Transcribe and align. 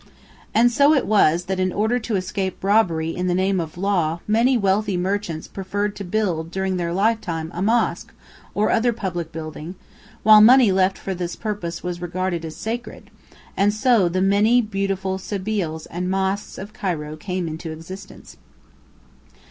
]And 0.55 0.71
so 0.71 0.95
it 0.95 1.05
was 1.05 1.43
that 1.45 1.59
in 1.59 1.71
order 1.71 1.99
to 1.99 2.15
escape 2.15 2.63
robbery 2.63 3.15
in 3.15 3.27
the 3.27 3.35
name 3.35 3.59
of 3.59 3.77
law 3.77 4.19
many 4.27 4.57
wealthy 4.57 4.97
merchants 4.97 5.47
preferred 5.47 5.95
to 5.95 6.03
build 6.03 6.49
during 6.49 6.77
their 6.77 6.91
lifetime 6.91 7.51
a 7.53 7.61
mosque 7.61 8.11
or 8.55 8.71
other 8.71 8.93
public 8.93 9.31
building, 9.31 9.75
while 10.23 10.41
money 10.41 10.71
left 10.71 10.97
for 10.97 11.13
this 11.13 11.35
purpose 11.35 11.83
was 11.83 12.01
regarded 12.01 12.43
as 12.43 12.55
sacred, 12.55 13.11
and 13.55 13.75
so 13.75 14.09
the 14.09 14.21
many 14.23 14.59
beautiful 14.59 15.19
sebīls 15.19 15.85
and 15.91 16.09
mosques 16.09 16.57
of 16.57 16.73
Cairo 16.73 17.15
came 17.15 17.47
into 17.47 17.69
existence. 17.69 18.37